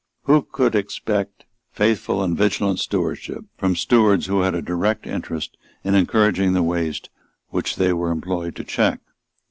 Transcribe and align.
Who 0.23 0.41
could 0.51 0.73
expect 0.73 1.45
faithful 1.69 2.23
and 2.23 2.35
vigilant 2.35 2.79
stewardship 2.79 3.45
from 3.55 3.75
stewards 3.75 4.25
who 4.25 4.41
had 4.41 4.55
a 4.55 4.61
direct 4.63 5.05
interest 5.05 5.57
in 5.83 5.93
encouraging 5.93 6.53
the 6.53 6.63
waste 6.63 7.11
which 7.49 7.75
they 7.75 7.93
were 7.93 8.09
employed 8.09 8.55
to 8.55 8.63
check? 8.63 8.99